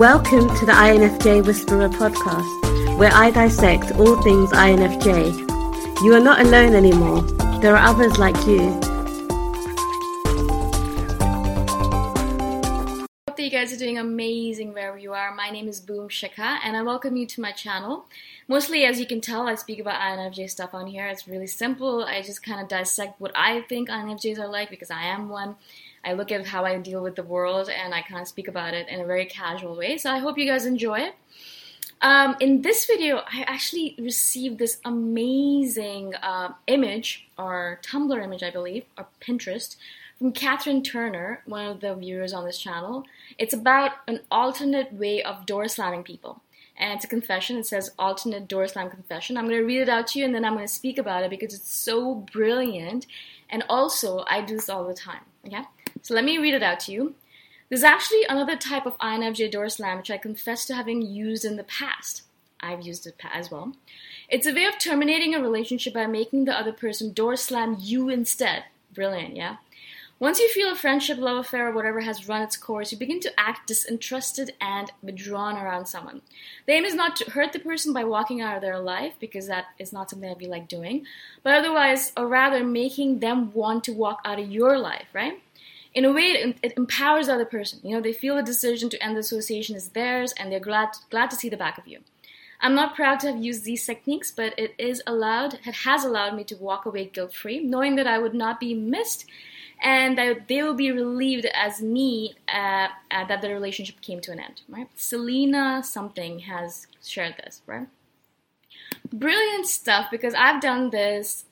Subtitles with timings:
[0.00, 6.02] Welcome to the INFJ Whisperer podcast, where I dissect all things INFJ.
[6.02, 7.20] You are not alone anymore,
[7.60, 8.80] there are others like you.
[13.50, 15.34] You guys are doing amazing wherever you are.
[15.34, 18.06] My name is Boom Shikha, and I welcome you to my channel.
[18.46, 21.08] Mostly, as you can tell, I speak about INFJ stuff on here.
[21.08, 22.04] It's really simple.
[22.04, 25.56] I just kind of dissect what I think INFJs are like because I am one.
[26.04, 28.72] I look at how I deal with the world and I kind of speak about
[28.72, 29.98] it in a very casual way.
[29.98, 31.16] So I hope you guys enjoy it.
[32.02, 38.50] Um, in this video, I actually received this amazing uh, image, or Tumblr image, I
[38.50, 39.74] believe, or Pinterest,
[40.20, 43.06] from Catherine Turner, one of the viewers on this channel.
[43.38, 46.42] It's about an alternate way of door slamming people.
[46.76, 47.56] And it's a confession.
[47.56, 49.38] It says alternate door slam confession.
[49.38, 51.22] I'm going to read it out to you and then I'm going to speak about
[51.22, 53.06] it because it's so brilliant.
[53.48, 55.22] And also, I do this all the time.
[55.46, 55.62] Okay?
[56.02, 57.14] So let me read it out to you.
[57.70, 61.56] There's actually another type of INFJ door slam which I confess to having used in
[61.56, 62.24] the past.
[62.60, 63.72] I've used it as well.
[64.28, 68.10] It's a way of terminating a relationship by making the other person door slam you
[68.10, 68.64] instead.
[68.92, 69.56] Brilliant, yeah?
[70.20, 73.20] Once you feel a friendship, love affair, or whatever has run its course, you begin
[73.20, 76.20] to act disinterested and withdrawn around someone.
[76.66, 79.46] The aim is not to hurt the person by walking out of their life, because
[79.46, 81.06] that is not something that we like doing,
[81.42, 85.40] but otherwise, or rather, making them want to walk out of your life, right?
[85.92, 88.88] in a way it, it, empowers the other person you know they feel the decision
[88.88, 91.88] to end the association is theirs and they're glad glad to see the back of
[91.88, 91.98] you
[92.60, 96.36] i'm not proud to have used these techniques but it is allowed it has allowed
[96.36, 99.24] me to walk away guilt free knowing that i would not be missed
[99.82, 104.32] and that they will be relieved as me uh, uh, that the relationship came to
[104.32, 107.88] an end right selena something has shared this right
[109.12, 111.44] brilliant stuff because i've done this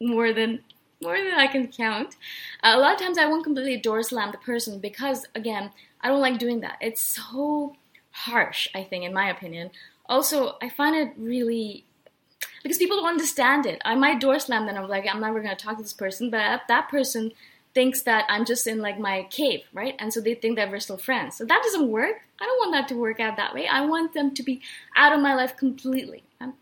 [0.00, 0.60] more than
[1.02, 2.16] more than I can count.
[2.62, 6.08] Uh, a lot of times I won't completely door slam the person because, again, I
[6.08, 6.78] don't like doing that.
[6.80, 7.76] It's so
[8.10, 9.70] harsh, I think, in my opinion.
[10.06, 11.84] Also, I find it really
[12.68, 13.80] because people don't understand it.
[13.82, 14.76] I might door slam them.
[14.76, 17.32] I'm like, I'm never going to talk to this person, but that person
[17.72, 19.94] thinks that I'm just in like my cave, right?
[19.98, 21.36] And so they think that we're still friends.
[21.36, 22.16] So that doesn't work.
[22.38, 23.66] I don't want that to work out that way.
[23.66, 24.60] I want them to be
[24.96, 26.22] out of my life completely.
[26.42, 26.54] Um,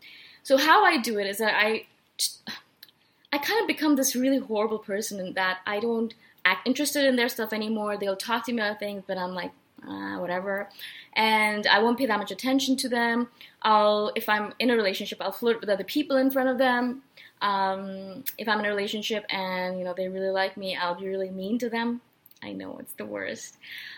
[0.43, 1.87] so how I do it is that I
[3.33, 6.13] I kind of become this really horrible person in that I don't
[6.45, 7.97] act interested in their stuff anymore.
[7.97, 9.51] They'll talk to me about things, but I'm like,
[9.85, 10.69] ah, whatever.
[11.13, 13.29] And I won't pay that much attention to them.
[13.61, 17.03] I'll, if I'm in a relationship, I'll flirt with other people in front of them.
[17.41, 21.07] Um, if I'm in a relationship and you know they really like me, I'll be
[21.07, 22.01] really mean to them.
[22.43, 23.57] I know it's the worst.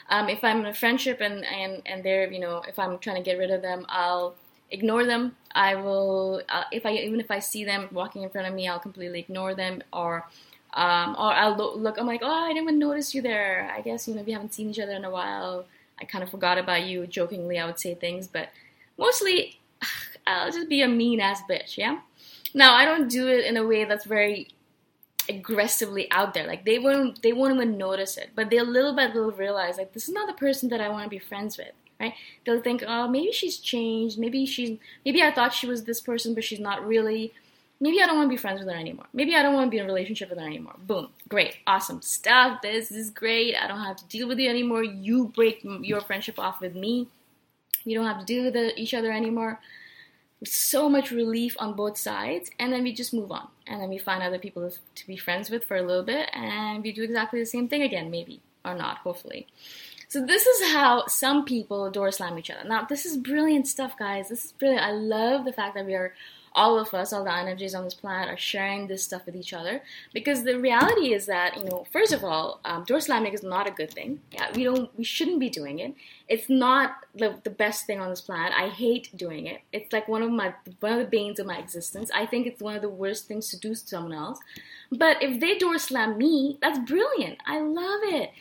[0.10, 3.16] Um, if I'm in a friendship and and and they're you know if I'm trying
[3.16, 4.36] to get rid of them, I'll
[4.72, 5.36] ignore them.
[5.54, 8.68] I will, uh, if I even if I see them walking in front of me,
[8.68, 10.28] I'll completely ignore them, or
[10.74, 11.98] um, or I'll lo- look.
[11.98, 13.72] I'm like, oh, I didn't even notice you there.
[13.76, 15.66] I guess you know we haven't seen each other in a while.
[16.00, 17.08] I kind of forgot about you.
[17.08, 18.50] Jokingly, I would say things, but
[18.98, 19.60] mostly
[20.28, 21.78] I'll just be a mean ass bitch.
[21.78, 22.00] Yeah.
[22.54, 24.50] Now I don't do it in a way that's very
[25.28, 26.48] aggressively out there.
[26.48, 29.94] Like they won't they won't even notice it, but they little by little realize like
[29.94, 32.14] this is not the person that I want to be friends with right?
[32.46, 34.18] They'll think, oh, maybe she's changed.
[34.18, 37.34] Maybe she's, maybe I thought she was this person, but she's not really.
[37.80, 39.06] Maybe I don't want to be friends with her anymore.
[39.14, 40.76] Maybe I don't want to be in a relationship with her anymore.
[40.86, 42.62] Boom, great, awesome, stuff.
[42.62, 43.56] This is great.
[43.56, 44.84] I don't have to deal with you anymore.
[44.84, 47.08] You break your friendship off with me.
[47.86, 49.60] We don't have to deal with each other anymore.
[50.46, 53.48] So much relief on both sides, and then we just move on.
[53.68, 56.82] And then we find other people to be friends with for a little bit, and
[56.82, 59.48] we do exactly the same thing again, maybe, or not, hopefully.
[60.08, 62.68] So this is how some people door slam each other.
[62.68, 64.30] Now, this is brilliant stuff, guys.
[64.30, 64.84] This is brilliant.
[64.84, 66.14] I love the fact that we are
[66.54, 69.54] all of us, all the INFJs on this planet, are sharing this stuff with each
[69.54, 69.82] other.
[70.14, 73.68] Because the reality is that, you know, first of all, um, door slamming is not
[73.68, 74.22] a good thing.
[74.32, 75.94] Yeah, we don't, we shouldn't be doing it.
[76.28, 78.54] It's not the, the best thing on this planet.
[78.56, 79.62] I hate doing it.
[79.72, 82.12] It's like one of my, one of the banes of my existence.
[82.14, 84.40] I think it's one of the worst things to do to someone else.
[84.92, 87.40] But if they door slam me, that's brilliant.
[87.46, 88.32] I love it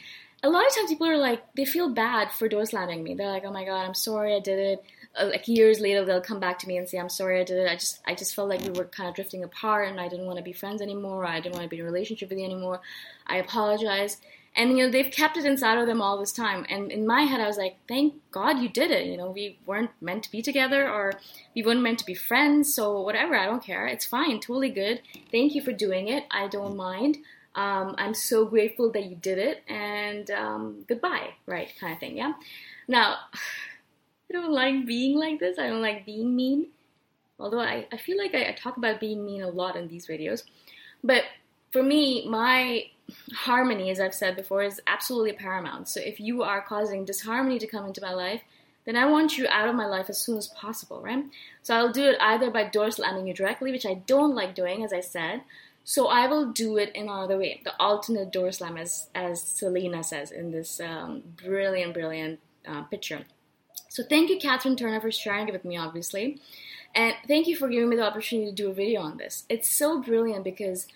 [0.43, 3.31] a lot of times people are like they feel bad for door slamming me they're
[3.31, 4.85] like oh my god i'm sorry i did it
[5.17, 7.59] uh, like years later they'll come back to me and say i'm sorry i did
[7.59, 10.09] it i just i just felt like we were kind of drifting apart and i
[10.09, 12.39] didn't want to be friends anymore i didn't want to be in a relationship with
[12.39, 12.81] you anymore.
[13.27, 14.19] I apologize.
[14.57, 16.67] And you know they've kept it inside of them all this time.
[16.69, 19.07] And in my head i was like thank god you did it.
[19.07, 21.13] You know we weren't meant to be together or
[21.55, 23.87] we weren't meant to be friends so whatever i don't care.
[23.87, 24.41] It's fine.
[24.41, 25.01] Totally good.
[25.31, 26.25] Thank you for doing it.
[26.31, 27.19] I don't mind.
[27.55, 31.31] Um, i'm so grateful that you did it and um, goodbye.
[31.47, 32.33] Right kind of thing yeah?
[32.87, 33.17] Now
[34.41, 35.59] don't like being like this.
[35.59, 36.69] I don't like being mean.
[37.39, 40.07] Although I, I feel like I, I talk about being mean a lot in these
[40.07, 40.43] videos.
[41.05, 41.25] But
[41.73, 42.85] for me, my
[43.33, 45.89] harmony, as I've said before, is absolutely paramount.
[45.89, 48.43] So if you are causing disharmony to come into my life,
[48.85, 51.25] then I want you out of my life as soon as possible, right?
[51.63, 54.83] So I'll do it either by door slamming you directly, which I don't like doing,
[54.83, 55.43] as I said.
[55.85, 60.05] So I will do it in another way, the alternate door slam, as as Selena
[60.05, 63.25] says in this um, brilliant, brilliant uh, picture.
[63.89, 66.41] So thank you, Catherine Turner, for sharing it with me, obviously.
[66.95, 69.45] And thank you for giving me the opportunity to do a video on this.
[69.49, 70.87] It's so brilliant because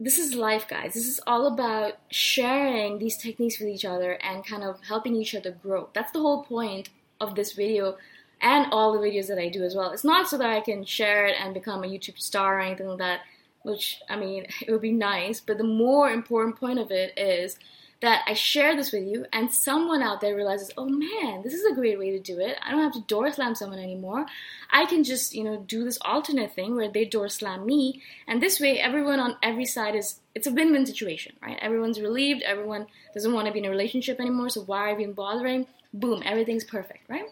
[0.00, 0.94] this is life, guys.
[0.94, 5.34] This is all about sharing these techniques with each other and kind of helping each
[5.34, 5.90] other grow.
[5.92, 6.88] That's the whole point
[7.20, 7.96] of this video
[8.40, 9.92] and all the videos that I do as well.
[9.92, 12.88] It's not so that I can share it and become a YouTube star or anything
[12.88, 13.20] like that,
[13.62, 17.58] which, I mean, it would be nice, but the more important point of it is
[18.02, 21.64] that I share this with you and someone out there realizes, oh man, this is
[21.64, 22.58] a great way to do it.
[22.60, 24.26] I don't have to door slam someone anymore.
[24.70, 28.02] I can just, you know, do this alternate thing where they door slam me.
[28.26, 31.56] And this way, everyone on every side is, it's a win win situation, right?
[31.62, 32.42] Everyone's relieved.
[32.42, 34.48] Everyone doesn't want to be in a relationship anymore.
[34.48, 35.68] So why are we bothering?
[35.94, 37.26] Boom, everything's perfect, right?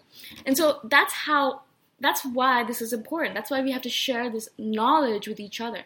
[0.47, 1.63] And so that's how,
[1.99, 3.35] that's why this is important.
[3.35, 5.83] That's why we have to share this knowledge with each other.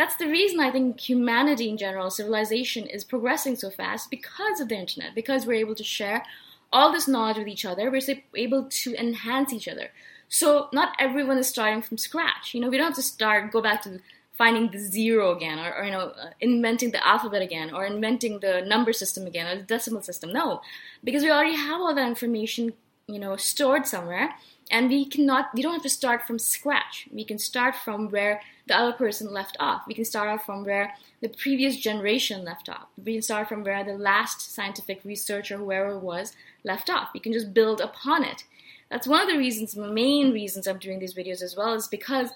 [0.00, 4.70] That's the reason I think humanity in general, civilization, is progressing so fast because of
[4.70, 6.24] the internet, because we're able to share
[6.72, 8.00] all this knowledge with each other, we're
[8.34, 9.90] able to enhance each other.
[10.30, 12.54] So not everyone is starting from scratch.
[12.54, 14.00] You know, we don't have to start, go back to
[14.38, 18.40] finding the zero again, or, or you know, uh, inventing the alphabet again, or inventing
[18.40, 20.32] the number system again, or the decimal system.
[20.32, 20.62] No,
[21.04, 22.72] because we already have all that information,
[23.06, 24.30] you know, stored somewhere,
[24.70, 25.50] and we cannot.
[25.54, 27.08] We don't have to start from scratch.
[27.12, 29.82] We can start from where the other person left off.
[29.86, 32.86] We can start off from where the previous generation left off.
[33.04, 36.34] We can start from where the last scientific researcher, whoever it was,
[36.64, 37.08] left off.
[37.12, 38.44] We can just build upon it.
[38.90, 42.30] That's one of the reasons, main reasons I'm doing these videos as well, is because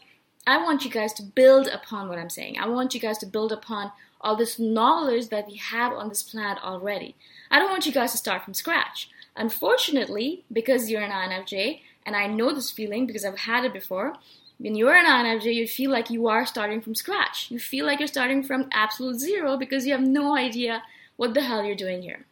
[0.46, 2.58] I want you guys to build upon what I'm saying.
[2.58, 6.22] I want you guys to build upon all this knowledge that we have on this
[6.22, 7.14] planet already.
[7.50, 9.10] I don't want you guys to start from scratch.
[9.36, 14.14] Unfortunately, because you're an INFJ, and I know this feeling because I've had it before,
[14.58, 17.50] when you're an INFJ, you feel like you are starting from scratch.
[17.50, 20.82] You feel like you're starting from absolute zero because you have no idea
[21.16, 22.26] what the hell you're doing here.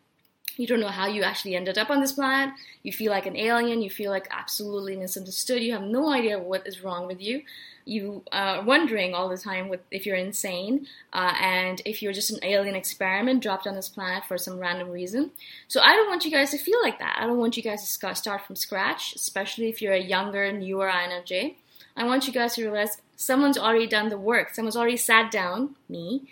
[0.62, 2.54] You don't know how you actually ended up on this planet.
[2.84, 3.82] You feel like an alien.
[3.82, 5.60] You feel like absolutely misunderstood.
[5.60, 7.42] You have no idea what is wrong with you.
[7.84, 12.38] You are wondering all the time if you're insane uh, and if you're just an
[12.44, 15.32] alien experiment dropped on this planet for some random reason.
[15.66, 17.18] So I don't want you guys to feel like that.
[17.18, 20.88] I don't want you guys to start from scratch, especially if you're a younger, newer
[20.88, 21.56] INFJ.
[21.96, 24.54] I want you guys to realize someone's already done the work.
[24.54, 26.22] Someone's already sat down, me,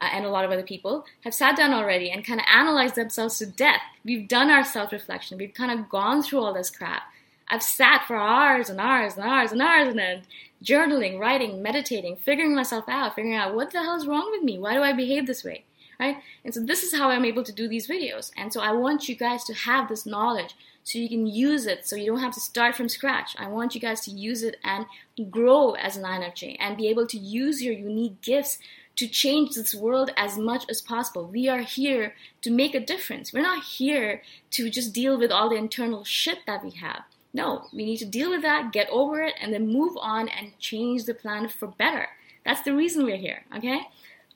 [0.00, 2.94] uh, and a lot of other people have sat down already and kind of analyzed
[2.94, 3.80] themselves to death.
[4.04, 5.38] We've done our self reflection.
[5.38, 7.02] We've kind of gone through all this crap.
[7.48, 10.22] I've sat for hours and hours and hours and hours and then
[10.62, 14.58] journaling, writing, meditating, figuring myself out, figuring out what the hell is wrong with me?
[14.58, 15.64] Why do I behave this way?
[15.98, 16.18] Right?
[16.44, 18.30] And so this is how I'm able to do these videos.
[18.36, 21.86] And so I want you guys to have this knowledge so you can use it
[21.86, 23.34] so you don't have to start from scratch.
[23.38, 24.86] I want you guys to use it and
[25.30, 28.58] grow as an INFJ and be able to use your unique gifts
[28.98, 31.24] to change this world as much as possible.
[31.24, 33.32] We are here to make a difference.
[33.32, 37.02] We're not here to just deal with all the internal shit that we have.
[37.32, 40.58] No, we need to deal with that, get over it, and then move on and
[40.58, 42.08] change the planet for better.
[42.44, 43.82] That's the reason we're here, okay?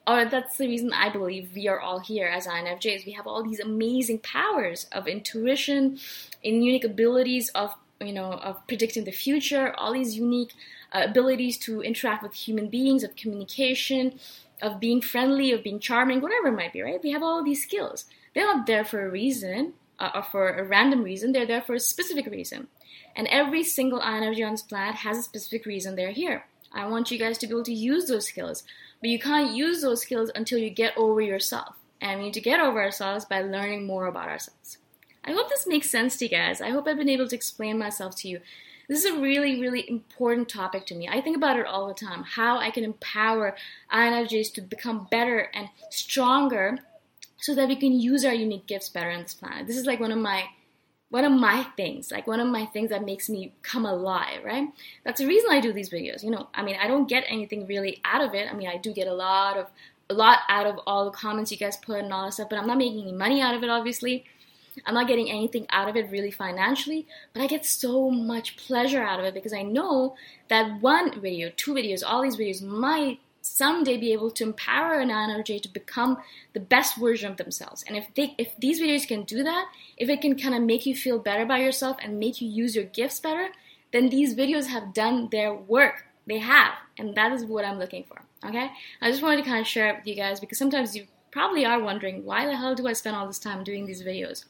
[0.07, 3.05] Or that's the reason I believe we are all here as INFJs.
[3.05, 5.99] We have all these amazing powers of intuition,
[6.41, 10.53] and unique abilities of you know of predicting the future, all these unique
[10.91, 14.19] uh, abilities to interact with human beings, of communication,
[14.61, 17.03] of being friendly, of being charming, whatever it might be, right?
[17.03, 18.05] We have all these skills.
[18.33, 21.31] They're not there for a reason uh, or for a random reason.
[21.31, 22.67] They're there for a specific reason.
[23.15, 26.45] And every single energy on this planet has a specific reason they're here.
[26.71, 28.63] I want you guys to be able to use those skills.
[28.99, 31.75] But you can't use those skills until you get over yourself.
[32.01, 34.77] And we need to get over ourselves by learning more about ourselves.
[35.25, 36.61] I hope this makes sense to you guys.
[36.61, 38.39] I hope I've been able to explain myself to you.
[38.89, 41.07] This is a really, really important topic to me.
[41.07, 43.55] I think about it all the time how I can empower
[43.93, 46.79] INFJs to become better and stronger
[47.37, 49.67] so that we can use our unique gifts better on this planet.
[49.67, 50.45] This is like one of my
[51.09, 54.69] one of my things, like one of my things that makes me come alive, right?
[55.05, 56.23] That's the reason I do these videos.
[56.23, 58.51] You know, I mean, I don't get anything really out of it.
[58.51, 59.67] I mean, I do get a lot of
[60.09, 62.57] a lot out of all the comments you guys put and all that stuff, but
[62.57, 64.25] I'm not making any money out of it, obviously.
[64.85, 69.01] I'm not getting anything out of it really financially, but I get so much pleasure
[69.01, 70.15] out of it because I know
[70.47, 75.09] that one video, two videos, all these videos might someday be able to empower an
[75.09, 76.17] INFJ to become
[76.53, 77.83] the best version of themselves.
[77.87, 80.85] And if they if these videos can do that, if it can kind of make
[80.85, 83.49] you feel better about yourself and make you use your gifts better,
[83.91, 86.05] then these videos have done their work.
[86.25, 88.21] They have, and that is what I'm looking for.
[88.45, 88.71] Okay?
[89.01, 91.65] I just wanted to kind of share it with you guys because sometimes you probably
[91.65, 94.45] are wondering why the hell do I spend all this time doing these videos?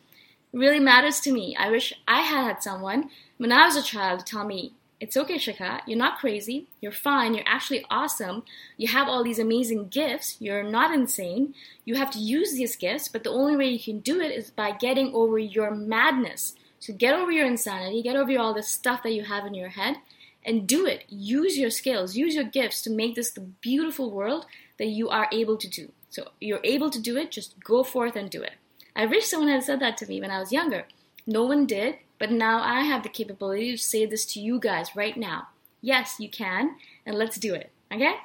[0.53, 1.55] Really matters to me.
[1.57, 5.35] I wish I had had someone when I was a child tell me it's okay,
[5.35, 5.81] Shikha.
[5.85, 6.67] You're not crazy.
[6.79, 7.33] You're fine.
[7.33, 8.43] You're actually awesome.
[8.77, 10.37] You have all these amazing gifts.
[10.39, 11.55] You're not insane.
[11.83, 14.49] You have to use these gifts, but the only way you can do it is
[14.49, 16.55] by getting over your madness.
[16.79, 19.69] So get over your insanity, get over all the stuff that you have in your
[19.69, 19.97] head,
[20.45, 21.03] and do it.
[21.09, 24.45] Use your skills, use your gifts to make this the beautiful world
[24.77, 25.91] that you are able to do.
[26.09, 28.53] So you're able to do it, just go forth and do it.
[28.95, 30.85] I wish someone had said that to me when I was younger.
[31.25, 34.95] No one did, but now I have the capability to say this to you guys
[34.95, 35.47] right now.
[35.81, 37.71] Yes, you can, and let's do it.
[37.91, 38.15] Okay?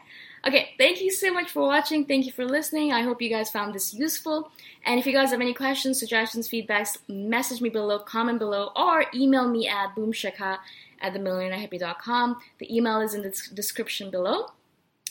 [0.46, 2.04] Okay, thank you so much for watching.
[2.04, 2.92] Thank you for listening.
[2.92, 4.50] I hope you guys found this useful.
[4.84, 9.06] And if you guys have any questions, suggestions, feedbacks, message me below, comment below, or
[9.14, 10.58] email me at boomshikha
[11.00, 12.36] at themillionairehippie.com.
[12.58, 14.52] The email is in the description below.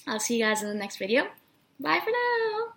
[0.08, 1.28] I'll see you guys in the next video.
[1.80, 2.77] Bye for now.